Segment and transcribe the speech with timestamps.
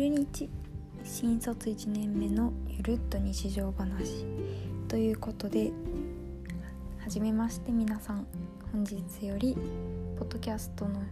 [0.00, 0.48] る日
[1.04, 4.24] 新卒1年目のゆるっと日常話
[4.88, 5.72] ということで
[7.04, 8.26] はじめまして皆さん
[8.72, 9.54] 本日より
[10.18, 11.02] ポッドキャストの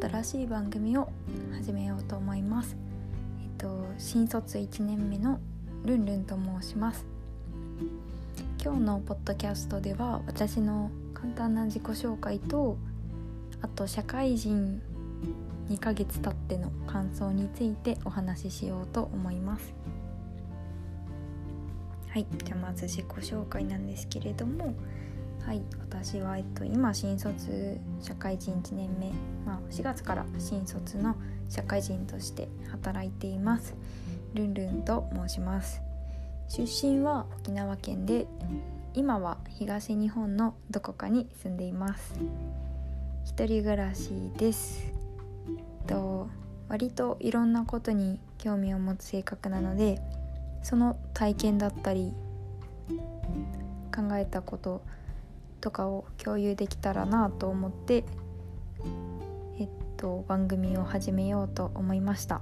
[0.00, 1.10] 新しい番組を
[1.52, 2.74] 始めようと思います。
[3.42, 5.38] えっと新卒1年目の
[5.84, 7.04] ルンルンと申します。
[8.64, 12.78] 今日のポッドキャストでは私の簡単な自己紹介と
[13.60, 14.80] あと社会人
[15.70, 19.72] 2ヶ月経っての感想についてお話ししようと思います。
[22.08, 24.74] はいじゃあまず自己紹介なんですけれども。
[25.46, 29.10] はい私は、えっと、今新卒社会人1年目、
[29.46, 31.16] まあ、4月から新卒の
[31.48, 33.74] 社会人として働いています。
[34.34, 35.80] ルンルンと申します。
[36.48, 38.26] 出身は沖縄県で
[38.92, 42.14] 今は東日本のどこかに住んでいます。
[43.24, 44.99] 一人暮らしです。
[45.86, 46.28] と
[46.68, 50.00] 割といろんなことに興味を持つ性格なので
[50.62, 52.12] その体験だったり
[53.94, 54.82] 考えたこと
[55.60, 58.04] とかを共有できたらなと思って
[59.58, 62.40] えっと番組を始めようと思いました。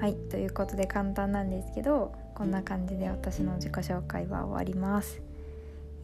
[0.00, 5.25] はいということで簡単なんですけどこんな感じで私の自己紹介は終わります。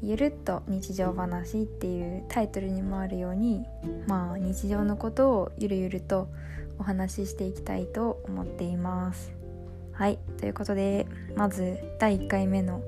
[0.03, 3.65] ゆるっと日常話っていうタイトルにもあるように
[4.09, 6.29] まあ日常のことをゆるゆると
[6.79, 9.33] お話ししていきたいと思っています。
[9.93, 12.83] はいということでまず第1回目の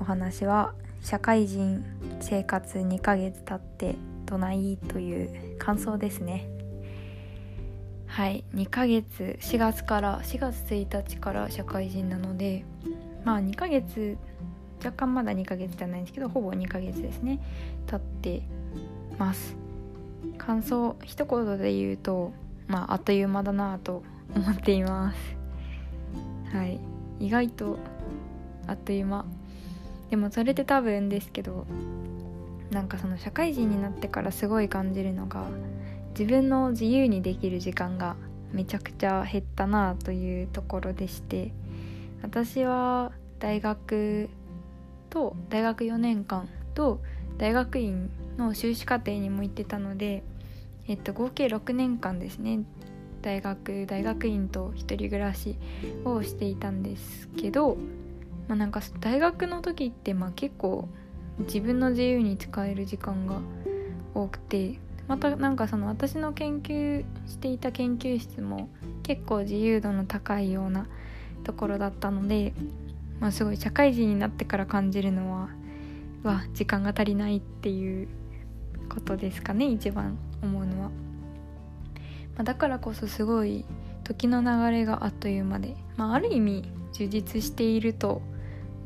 [0.00, 1.84] お話は社会人
[2.20, 3.94] 生活2ヶ月経って
[4.26, 6.48] どないという感想ですね。
[8.08, 12.64] はい2ヶ月4月から4月1日から社会人なので
[13.24, 14.18] まあ2ヶ月
[14.78, 17.40] 若干まだ2ヶ月じゃないんですけどほぼ2ヶ月ですね。
[17.86, 18.42] 経って
[19.18, 19.56] ます。
[20.36, 22.32] 感想一言で言うと
[22.66, 24.02] まああっという間だなと
[24.34, 25.18] 思っています。
[26.56, 26.80] はい。
[27.20, 27.78] 意外と
[28.66, 29.24] あっという間。
[30.10, 31.66] でもそれって多分ですけど
[32.70, 35.44] なんかその社会人になってからすごい感じるのが
[36.18, 38.16] 自分の自由にできる時間が
[38.52, 41.52] めちゃくちゃ減ったなというところでして
[42.22, 44.28] 私は大学
[45.10, 47.00] と大学4年間と
[47.38, 50.22] 大学院の修士課程にも行ってたので、
[50.86, 52.60] えっと、合計6年間ですね。
[53.22, 55.56] 大学大学院と一人暮らし
[56.04, 57.76] をしていたんですけど、
[58.46, 60.88] まあ、なんか大学の時ってまあ結構
[61.40, 63.40] 自分の自由に使える時間が
[64.14, 68.68] 多くてまたなんかその私の研究していた研究室も
[69.02, 70.86] 結構自由度の高いような
[71.44, 72.52] ところだったので
[73.20, 75.48] まあ、すごい社会人になってから感じるのは
[76.22, 78.08] わ時間が足りないっていう
[78.88, 80.92] ことですかね一番思うのは、ま
[82.38, 83.64] あ、だからこそすごい
[84.04, 88.22] 時の流れがあっという間で、まあ、ある意味充実していると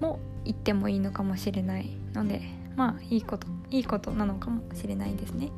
[0.00, 2.42] も言ってもいいのかもしれないので
[2.74, 5.50] まあいいこといいことなのかもしれないですね。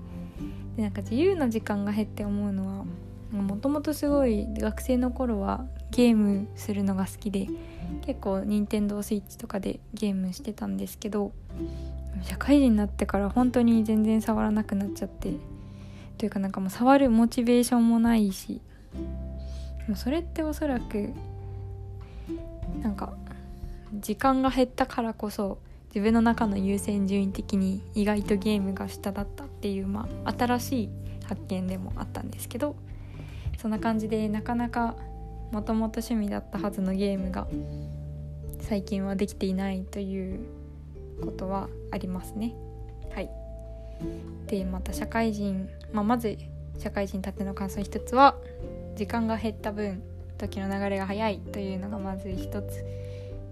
[0.76, 2.84] でなんか自由な時間が減って思うのは
[3.32, 7.48] もともとすごい学生の頃はゲームするのが好きで
[8.02, 11.32] 結構任天堂スイッチとかでゲームしてたんですけど
[12.22, 15.34] 社会人になってから本当に全然触らなくなっちゃって
[16.18, 18.60] というかなんかもう触るモチベーションもないし
[19.88, 21.10] もそれっておそらく
[22.82, 23.12] なんか
[23.92, 30.88] 時間が減ったからこそ自分の中の優先順位的に意外とゲームが下だったっていうまあ新しい
[31.26, 32.74] 発見でもあったんですけど
[33.58, 34.96] そんな感じでなかなか
[35.54, 37.46] もともと趣味だったはずのゲームが
[38.58, 40.40] 最近はできていないという
[41.22, 42.56] ことはありますね。
[43.14, 43.30] はい
[44.48, 46.36] でまた社会人、まあ、まず
[46.78, 48.34] 社会人たっての感想一つは
[48.96, 50.02] 時間が減った分
[50.38, 52.84] 時の流れが早いというのがまず一つ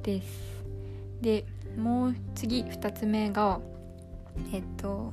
[0.02, 0.26] です。
[1.20, 1.44] で
[1.78, 3.60] もう次2つ目が
[4.52, 5.12] えっと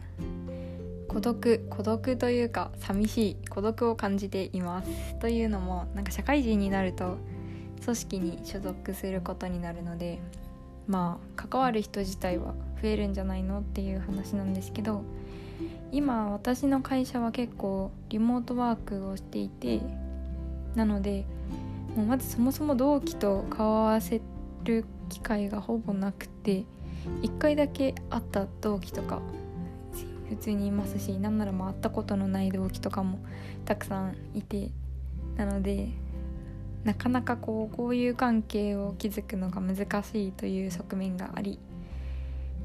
[1.09, 4.89] 孤独孤独というか寂しい孤独を感じています。
[5.19, 7.17] というのもなんか社会人になると
[7.83, 10.19] 組織に所属することになるので
[10.87, 15.03] まあ関わる人自体は増えるんじゃないのっていう話なんですけど
[15.91, 19.81] 今私の会社は結構リモートワークをしていて
[20.75, 21.25] なので
[21.95, 24.21] もうまずそもそも同期と顔を合わせ
[24.63, 26.65] る機会がほぼなくて
[27.21, 29.21] 1回だけ会った同期とか
[30.29, 33.19] 普通にいますしなんなら会ったことのない同期とかも
[33.65, 34.69] たくさんいて
[35.35, 35.89] なので
[36.83, 41.59] なかなかこうこういう関係を築くのが難しいという側面があり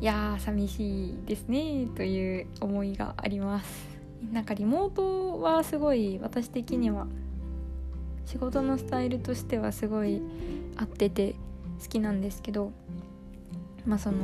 [0.01, 3.95] いやー寂しいですねという思いがあります。
[4.33, 7.07] なんかリモートはすごい私的には
[8.27, 10.23] 仕事のスタイルとしてはすごい
[10.77, 11.35] 合ってて
[11.83, 12.73] 好きなんですけど
[13.85, 14.19] まあその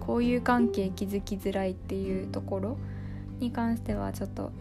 [0.00, 2.76] 交友関係築きづらいっていうところ
[3.38, 4.52] に関してはちょっと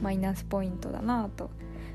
[0.00, 1.50] マイナスポイントだなと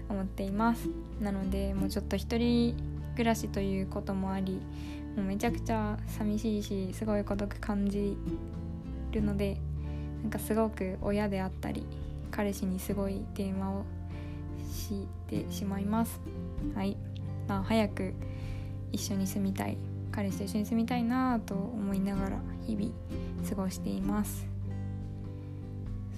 [0.09, 0.89] 思っています。
[1.21, 2.75] なのでもうちょっと一人
[3.13, 4.61] 暮らしということもあり
[5.15, 8.17] もうめちゃくちゃ寂しいしすごい孤独感じ
[9.11, 9.57] るので
[10.23, 11.85] なんかすごく親であったり
[12.31, 13.85] 彼氏にすごい電話を
[14.71, 16.19] してしまいます。
[16.75, 16.97] はい。
[17.47, 18.13] まあ早く
[18.91, 19.77] 一緒に住みたい。
[20.13, 22.91] 彼氏と一緒に住みたいなと思いながら日々
[23.49, 24.47] 過ごしています。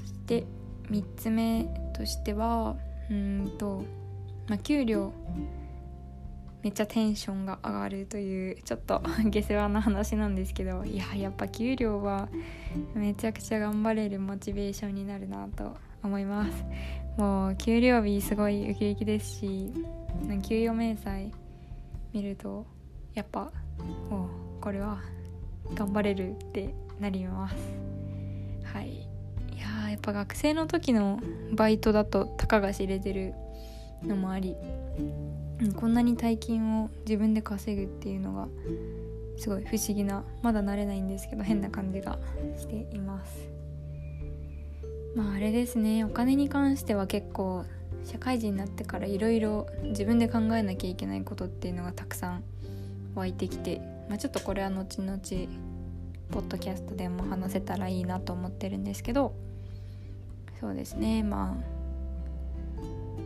[0.01, 0.45] そして
[0.89, 1.65] 3つ目
[1.95, 2.75] としては
[3.09, 3.83] うんと、
[4.47, 5.13] まあ、給料
[6.61, 12.27] めっちゃテンションが上がるというちょっと 下世話な話なんですけどいややっぱ給料は
[12.95, 16.65] めちゃくちゃ頑張れるモチベーションになるなと思います。
[17.17, 19.71] もう給料日すごいウキウキですし
[20.43, 21.31] 給与明細
[22.11, 22.65] 見ると
[23.15, 23.51] やっぱ
[24.09, 24.29] も
[24.59, 25.01] うこれは
[25.73, 27.55] 頑張れるってなります。
[28.63, 28.89] はい。
[28.91, 29.07] い
[29.57, 31.19] ややっぱ学生の時の
[31.53, 33.33] バイトだとたかが知れてる
[34.03, 34.55] のもあり
[35.77, 38.47] こんなに大金を自分で稼ぐっていうのが
[39.37, 42.19] すごい不思議なまだ慣れないんですけど変な感じが
[42.57, 43.49] しています。
[45.15, 47.63] まああれですねお金に関しては結構
[48.03, 52.43] 社会人になってからいろいろ自分で考えなきゃいけないことっていうのがたくさん
[53.15, 55.17] 湧いてきて、まあ、ちょっとこれは後々
[56.31, 59.33] ポッドキャストでも話せたらいいなと思ってるんですけど
[60.59, 61.75] そうですねまあ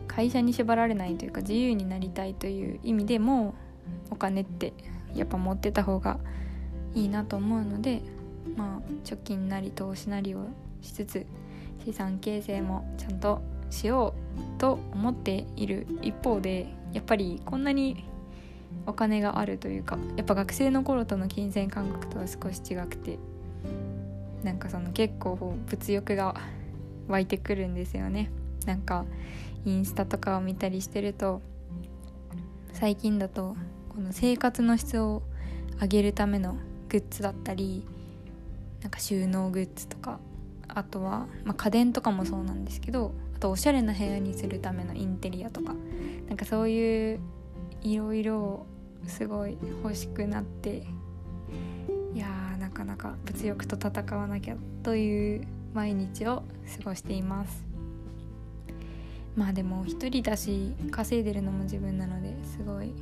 [0.06, 3.54] 会社に縛られないというか自由になりたいという意味でも
[4.10, 4.72] お金って
[5.14, 6.18] やっぱ持ってた方が
[6.94, 8.02] いいなと思うので
[8.56, 10.46] まあ貯金なり投資なりを
[10.82, 11.26] しつつ
[11.84, 13.40] 資産形成もちゃんと
[13.70, 14.14] しよ
[14.56, 18.04] うと思っている一方でやっぱりこんなに
[18.86, 23.18] お金があるというかやっぱ学生の頃との金銭感覚とは少し違くて
[24.42, 25.36] なんかその結構
[25.66, 26.34] 物欲が
[27.08, 28.30] 湧いてくるんですよね。
[28.66, 29.04] なんか
[29.64, 31.42] インスタとかを見たりしてると
[32.72, 33.56] 最近だと
[33.88, 35.22] この生活の質を
[35.80, 36.56] 上げるための
[36.88, 37.86] グッズだったり
[38.80, 40.18] なんか収納グッズとか
[40.68, 45.74] あとは、まあ、家電とかもそうなんですけどあとおしゃれな部屋にするためのインテリアとか
[46.28, 47.20] なんかそういう
[47.82, 48.66] いろいろ
[49.06, 50.86] すごい欲しくなって
[52.14, 56.42] いやーなかなか物欲と戦わなきゃという毎日を
[56.78, 57.64] 過ごしています。
[59.36, 62.92] まあでも一人だし稼いでるのも自分なのですごい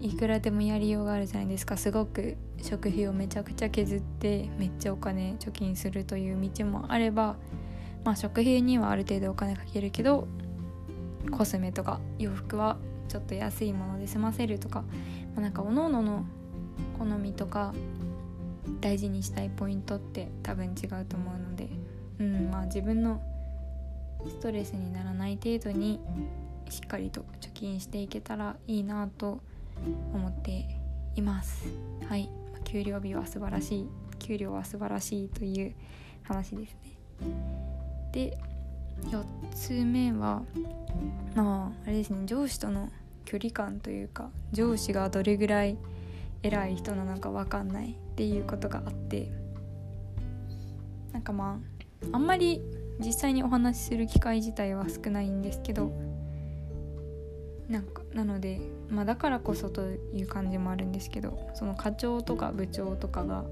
[0.00, 1.76] いくらでもやりようがあるじゃないですか。
[1.76, 7.36] すごく食費をめちゃくちゃ削ってめっちゃお金貯金するという道もあれば
[8.04, 10.26] まあ食費にはある程度お金かけるけど
[11.30, 12.76] コスメとか洋服は
[13.10, 14.82] ちょっと安いもので済ませるとか、
[15.34, 16.24] まあ、なんかおのおのの
[16.96, 17.74] 好みとか
[18.80, 21.68] 大事にしたいポイントって多分違うと思うので
[22.20, 23.20] うんまあ自分の
[24.28, 25.98] ストレスにならない程度に
[26.68, 29.40] しっかりと貯金していけたらいいなと
[30.14, 30.66] 思って
[31.16, 31.66] います。
[32.06, 32.30] はい。
[32.64, 33.88] 給料日は素晴らしい。
[34.18, 35.74] 給料は素晴らしいという
[36.22, 36.78] 話ですね。
[38.12, 38.38] で
[39.08, 39.24] 4
[39.54, 40.42] つ目は
[41.34, 42.26] まああれですね。
[42.26, 42.90] 上司との
[43.24, 45.76] 距離感というか上司がどれぐらい
[46.42, 49.30] 偉い人なのか分かんないっていうことがあって
[51.12, 51.60] なんかま
[52.02, 52.62] ああんまり
[52.98, 55.92] 実際にお話しする機会自体は少ないんですけど
[57.68, 63.44] なんかなので、まあ、だからこそという感じもあるんですけどその課長とか部長とかが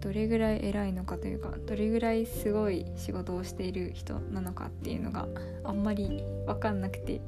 [0.00, 5.26] どれぐらい偉いのかというかどれぐらいすごい仕事をしている人なのかっていうのが
[5.64, 7.20] あんまり分かんなくて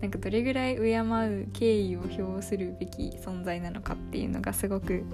[0.00, 5.04] なんかどれぐらい敬う敬意を表するべき存在なのかっていうのがすごく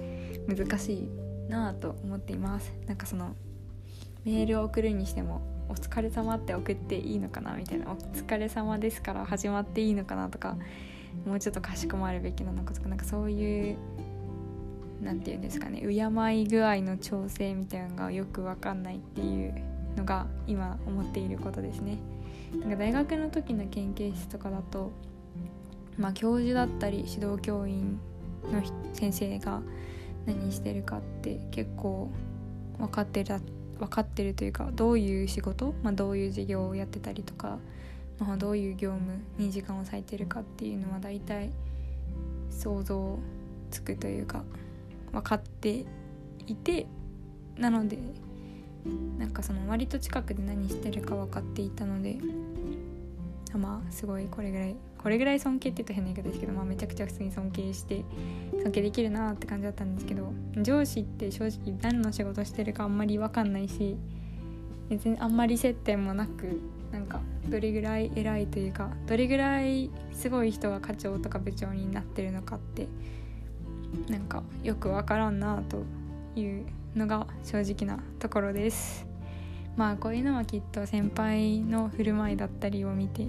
[0.47, 1.09] 難しい
[1.49, 2.73] なぁと思っています。
[2.87, 3.35] なんかその
[4.25, 10.57] メールを送るにしても「お疲れ様って送っていいのかなみたいな「お疲れ様ですから始まっていいのかなとか
[11.25, 13.77] もうちょっとかしこまるべきなのかとかなんかそういう
[15.01, 19.53] 何て言うんですかね敬い具合の調整みたいなのがよく分かんないっていう
[19.95, 21.97] のが今思っていることですね。
[22.59, 24.91] なんか大学の時の研究室とかだと、
[25.97, 27.99] まあ、教授だったり指導教員
[28.51, 28.63] の
[28.93, 29.61] 先生が
[30.25, 32.09] 何してるかって結構
[32.79, 33.39] 分かってた
[33.77, 37.59] 分かってるというかどういう仕事、まあ、どういう授業をやってたりとか、
[38.19, 41.51] まあ、どういう業務に時間を割いてるかっていうのは大体
[42.49, 43.19] 想像
[43.71, 44.43] つくというか
[45.11, 45.85] 分かって
[46.47, 46.87] いて
[47.57, 47.97] なので
[49.17, 52.17] なんかその割と近くで何してるか分かっていたので
[53.57, 58.03] まあすごいこれぐらいこれぐらい尊敬って言うと変な言い方ですけど、まあ、めちゃくちゃ普通に尊敬して
[58.63, 63.97] 尊敬できるなって感じだったんですけど上司って正直何の仕事してるかあんまり分かんないし
[64.89, 66.59] 別にあんまり接点もなく
[66.91, 72.87] なんかどれぐらい偉いというかどれぐらいすごい人が課長とか部長になってるのかって
[74.09, 75.83] なんかよく分からんなと
[76.35, 76.65] いう
[76.95, 79.05] のが正直なところです。
[79.75, 83.27] まあこういうのはきっと先輩の振る舞いだったりを見て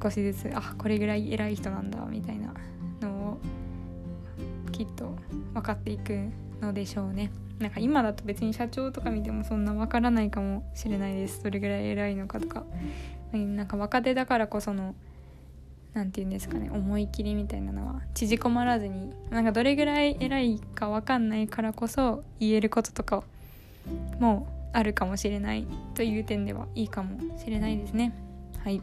[0.00, 2.52] 少しずつあこれぐらい偉い人なんだみたいな
[3.00, 3.38] のを
[4.72, 5.16] きっと
[5.54, 6.28] 分かっていく
[6.60, 7.30] のでしょうね。
[7.58, 11.42] なんか今だと別に社長とか見てもそんな分からないかもしれないです。
[11.42, 12.64] どれぐらい偉いのかとか。
[13.32, 14.94] なんか若手だからこその
[15.92, 23.24] 何て言うんですかね思い切りみたいなのは縮こまらずになんかどれぐらい偉いか分かんないからこそ言えることとか
[24.18, 28.12] もあるかもしれないという点ではいいかもしれないですね。
[28.62, 28.82] はい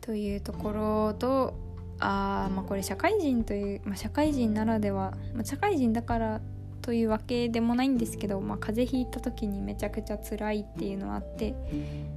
[0.00, 1.54] というところと
[2.00, 6.40] あまあこれ社会人という、まあ、社会人ならでは、まあ、社会人だから
[6.88, 11.54] というわけでもないんですけど、まあ、風邪ひいた時にめちゃくちゃ辛いっていうのはあって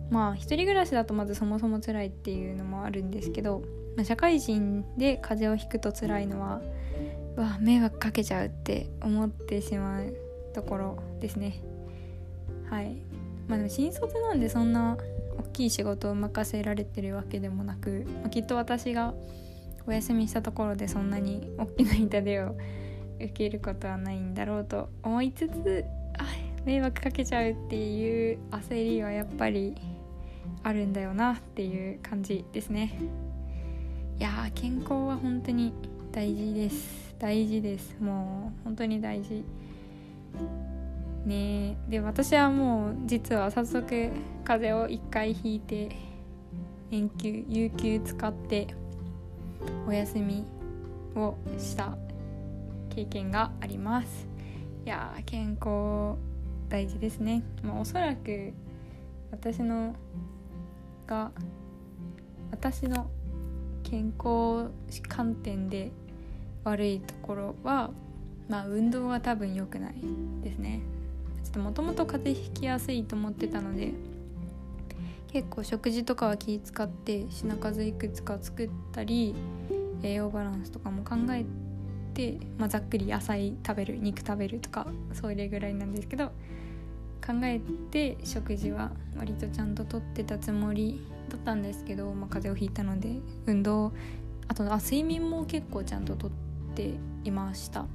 [0.09, 3.63] まあ一人暮らしだとまずそもそも辛いっていうのもあるんですけど、
[3.97, 6.61] まあ、社会人で風邪をひくと辛いのは
[7.35, 10.15] わ迷惑かけちゃうって思ってしまう
[10.55, 11.61] ところですね。
[12.69, 12.95] はい。
[13.49, 14.97] まあでも新卒なんでそんな
[15.37, 19.13] 大きい仕事を任せられてるわけでもなく、まあ、きっと私が
[19.85, 22.55] お休みしたところでそんなに大きな痛手を
[23.23, 25.85] 受けることはないんだろうと思いつつ
[26.17, 26.25] あ
[26.65, 29.75] 迷惑かけちゃうっていう焦りはやっぱり
[30.63, 32.99] あるんだよなっていう感じですね。
[34.19, 35.73] いや健康は本当に
[36.11, 37.15] 大事です。
[37.17, 37.97] 大事です。
[37.99, 39.43] もう本当に大事。
[41.25, 44.11] ねで私はもう実は早速
[44.43, 45.95] 風邪を1回ひいて
[46.91, 48.67] 有給使って
[49.87, 50.45] お休み
[51.15, 51.97] をした。
[52.93, 54.27] 経験があります。
[54.85, 56.17] いや健康
[56.69, 58.53] 大事ですね、まあ、おそらく
[59.31, 59.95] 私の
[61.07, 61.31] が
[62.51, 63.09] 私の
[63.83, 64.71] 健康
[65.07, 65.91] 観点で
[66.63, 67.91] 悪いところは
[68.47, 69.95] まあ運動は多分良くない
[70.43, 70.81] ですね。
[71.43, 73.93] ちょっともともと風邪ひきやすいと思ってたので
[75.31, 79.35] 結構食事とかは気使って品数いくつか作ったり
[80.03, 81.70] 栄養バランスとかも考えて、
[82.57, 86.27] まあ、ざっくり野菜食べる肉食べるとかそれぐらいなんですけど
[87.25, 87.59] 考え
[87.91, 90.99] て食事は割とちゃんととってたつもり
[91.29, 93.15] だったんですけど、まあ、風邪をひいたので
[93.45, 93.91] 運動
[94.47, 96.31] あとあ睡眠も結構ちゃんととっ
[96.75, 97.85] ていました。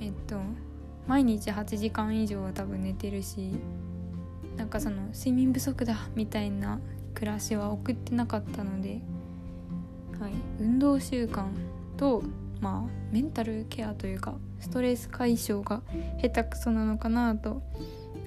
[0.00, 0.38] えっと
[1.06, 3.50] 毎日8時間以上は多分寝てるし
[4.56, 6.78] なんかその睡眠不足だみたいな
[7.14, 9.00] 暮らしは送ってなかったので、
[10.18, 11.44] はい、運動習慣
[11.96, 12.22] と
[12.60, 15.82] まあメンタルケアというかストレス解消が
[16.20, 17.62] 下手くそなのかなと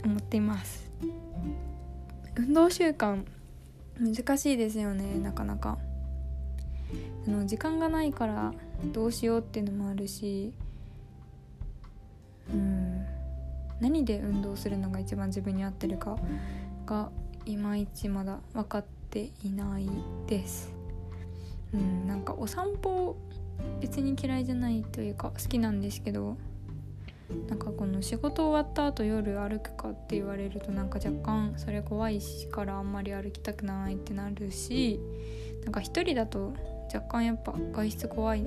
[0.03, 0.91] 思っています。
[2.35, 3.23] 運動習慣
[3.99, 5.77] 難しいですよねなかなか。
[7.27, 8.53] あの時間がないから
[8.93, 10.53] どうしようっていうのもあるし
[12.53, 13.05] うん
[13.81, 16.17] 何で運動するのが一番自分に合ってるか
[16.85, 17.11] が
[17.45, 19.87] いまいちまだ分かっていない
[20.27, 20.73] です。
[21.73, 23.17] うんなんかお散歩
[23.79, 26.37] 別に嫌いじゃないというか好きなんですけど
[27.49, 34.99] なんかこの仕事終わった後夜歩くかって言われるとなんか若干それ怖いしからあんまり歩きたくないってなるし
[35.63, 36.53] なんか一人だと
[36.93, 38.45] 若干やっぱ外出怖い。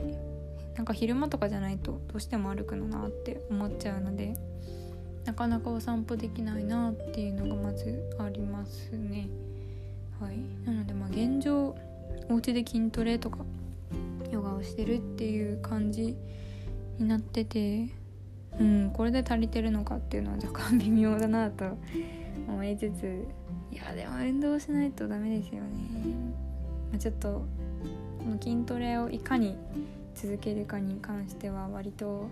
[0.76, 4.35] なんか昼間とかじゃないとどうしても歩くのなって思っちゃうので
[5.26, 9.29] なかなかお散歩できないなっていうのがまずありますね。
[10.19, 10.38] はい。
[10.64, 11.76] なのでまあ現状
[12.31, 13.45] お家で筋トレとか
[14.30, 16.16] ヨガをしてるっていう感じ
[16.99, 17.88] になってて
[18.58, 21.78] うんこれで足りてるのかっていうのは若干微妙だなと
[22.49, 23.25] 思いつつ
[23.72, 25.68] いやでも運動しないとダメですよね、
[26.90, 27.46] まあ、ちょっと
[28.18, 29.56] この筋トレをいかに
[30.14, 32.28] 続けるかに関しては割と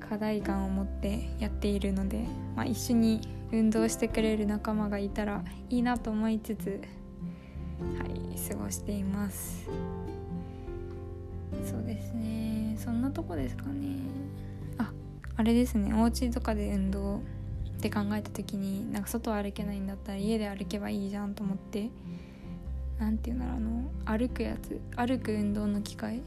[0.00, 2.24] 課題感を持ってやっているので、
[2.56, 3.20] まあ、一緒に
[3.52, 6.80] 運動してくれる仲間がいたらいいなと思いつつ
[7.80, 9.68] はい過ごしています。
[11.64, 12.76] そうですね。
[12.78, 13.96] そんなとこですかね。
[14.78, 14.92] あ
[15.36, 15.94] あれですね。
[15.94, 17.20] お家とかで運動っ
[17.80, 21.90] て考えた時になんか外歩けないんだったら家で歩けばいいじゃんと思って
[22.98, 26.22] 何て言うんだろうあの歩くやつ歩く運動の機械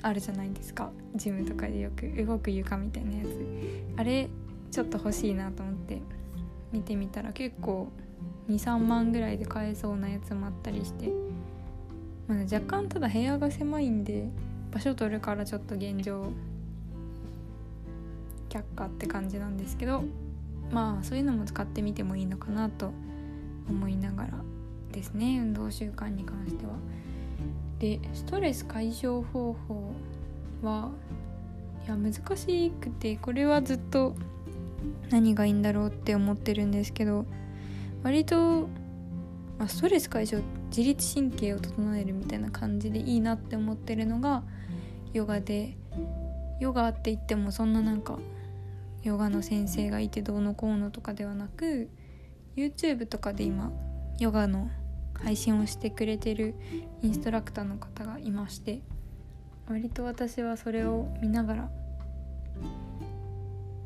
[0.00, 0.90] あるじゃないですか。
[1.14, 3.28] ジムとかでよく動く床みたいなやつ。
[3.96, 4.28] あれ
[4.70, 6.00] ちょっと欲しいなと思って
[6.72, 7.88] 見てみたら結構
[8.48, 11.12] 23万ぐらいで買えそうなやつもあったりして、
[12.32, 14.26] まあ、若干ただ部屋が狭いんで
[14.70, 16.32] 場所取るからちょっと現状
[18.48, 20.04] 却下って感じなんですけど
[20.70, 22.90] まあそういうのも使ってみてもいいのかなと
[23.68, 24.30] 思いながら
[24.92, 26.72] ですね運動習慣に関しては。
[27.78, 29.92] でストレス解消方法
[30.62, 30.90] は
[31.84, 34.14] いや難しくてこれはずっと
[35.10, 37.26] 何がいいんだろうって思ってるんですけど
[38.04, 38.68] 割と、
[39.58, 44.42] まあ、ストレス解消って自律神経を整えるみたいな感じでいいなって思ってるのが
[45.12, 45.76] ヨガで
[46.60, 48.18] ヨガって言ってもそんななんか
[49.02, 51.90] ヨガの先生がいてどうのこうのとかではなく
[52.56, 53.70] YouTube とかで今
[54.18, 54.70] ヨガの
[55.12, 56.54] 配信をしてくれてる
[57.02, 58.80] インストラクターの方がいまして
[59.68, 61.70] 割と私はそれを見ながら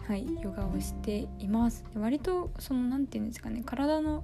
[0.06, 1.84] はいヨガをしています。
[1.96, 4.22] 割とその何て言うんですかね体の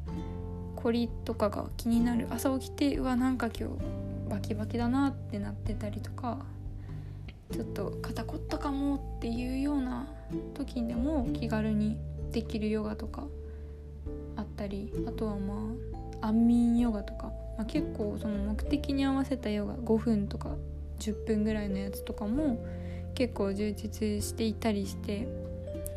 [0.82, 2.26] 凝りとかが気になる。
[2.30, 3.74] 朝起きてうわなんか今日
[4.28, 6.38] バキバキだなってなってたりとか
[7.52, 10.08] ちょっと肩凝ったかもっていうような
[10.54, 11.98] 時でも気軽に
[12.32, 13.24] できるヨガとか
[14.36, 15.54] あったりあとはま
[16.22, 17.26] あ安眠ヨガとか、
[17.58, 20.56] まあ、結構その目的に合わせたヨガ5分とか
[20.98, 22.64] 10分ぐらいのやつとかも
[23.14, 25.28] 結構充実していたりして、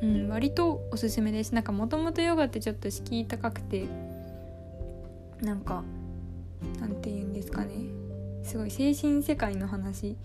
[0.01, 1.53] うん、割とおすすめです。
[1.55, 3.85] なんかもともとヨガってちょっと敷居高くて
[5.41, 5.83] なんか
[6.79, 7.73] なんて言うんですかね。
[8.43, 10.15] すごい精神世界の話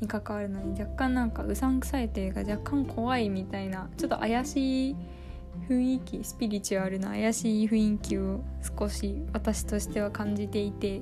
[0.00, 4.96] に関わるのに若干なんかうさんくさいというか若干怖いみたいなちょっと怪しい
[5.68, 8.42] 雰囲気スピリチュアルな怪しい雰囲気を
[8.78, 11.00] 少し私としては感じていて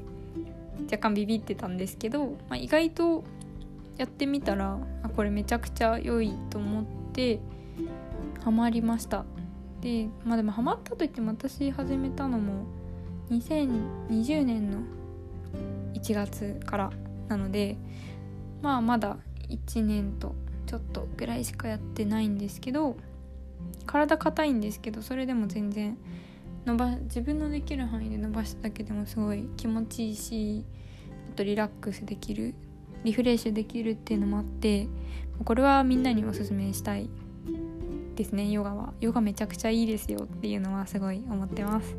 [0.85, 3.25] 若干ビビってたんですけど、まあ、意外と
[3.97, 7.40] やってみたらあこれめちゃくちゃ良いと思って
[8.45, 9.25] ハマりました。
[9.81, 12.66] でまあでもハマったといっても私始めたのも
[13.31, 14.79] 2020年の
[15.95, 16.93] 1月から
[17.29, 17.77] なので
[18.62, 19.17] まあまだ
[19.49, 20.35] 1年と
[20.67, 22.97] ちょっとぐらいしかやってないんですけど
[23.87, 25.97] 体硬いんですけどそれでも全然
[26.67, 30.64] 伸ば自分のできる範囲で伸ばしただけでもすごい気持ちいいし
[31.33, 32.55] あとリラックスできる
[33.05, 34.88] リフレッシュできるっていうのもあって
[35.45, 37.09] これはみんなにおすすめしたい。
[38.18, 38.92] ですねヨガは。
[39.00, 41.96] ヨガめちゃくちゃいいですよっていうのはすごい思ってます。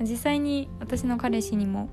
[0.00, 1.90] 実際に私の彼氏にも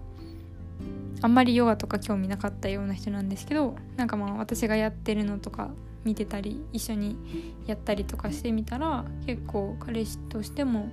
[1.22, 5.72] あんまりヨガとか興味なかったような人なんですけどなんかまあ私がやってるのとか
[6.06, 7.18] 見てたり一緒に
[7.66, 10.90] やったりとかしてみたら結構彼氏としても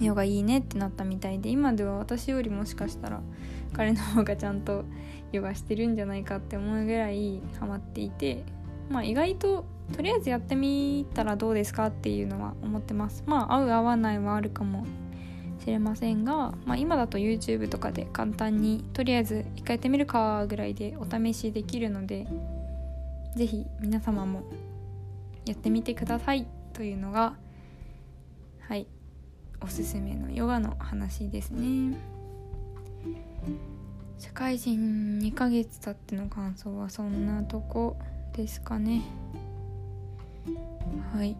[0.00, 3.20] ヨガいいねってなったみたいで今では私よりもしかしたら
[3.72, 4.84] 彼の方がちゃんと
[5.32, 8.44] ヨガしてるんじゃないかって思うぐらいハマっていて
[8.90, 13.22] まあ意外ととりあえずやってみたらどうですかっていうのは思ってます。
[13.26, 14.86] まあ合う合わないはあるかも
[15.60, 22.26] しれませんが、まあ、今だと YouTube とかで簡単にとりあえず一回やってみるかぐらいでお試しできるので
[23.36, 24.42] 是非皆様も
[25.44, 27.34] やってみてくださいというのが
[28.60, 28.86] はい
[29.60, 31.96] おすすめのヨガの話ですね。
[34.18, 37.96] 社会人2ヶ月経っての感想はそんなとこ
[38.34, 39.02] ですかね。
[41.12, 41.36] はい。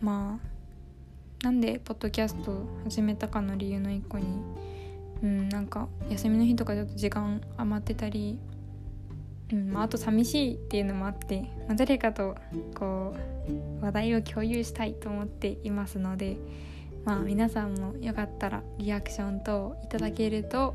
[0.00, 4.26] まあなんでポッドキャスト始めたかの理由の一個に
[5.22, 8.38] うんなんか休みの日とかちょっと時間余ってたり
[9.52, 12.36] うんまあ、あと寂しいっていうのもあって、まあ、誰かと
[12.74, 13.14] こ
[13.80, 16.36] う話題を共有したいと思っていますので
[17.04, 20.74] まあ皆さんもよかったらリアクション等いただけると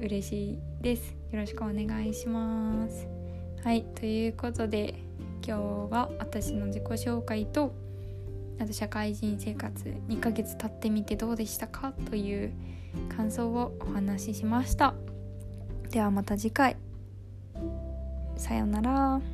[0.00, 1.14] 嬉しいです。
[1.30, 3.06] よろしくお願いします。
[3.62, 3.84] はい。
[3.94, 4.96] ということで
[5.44, 5.60] 今日
[5.92, 7.74] は私の自己紹介と
[8.60, 12.52] あと社会人生活2ヶ月経ってみてどうでしたかという
[13.14, 14.94] 感想をお話ししました
[15.90, 16.76] ではまた次回
[18.36, 19.31] さようなら。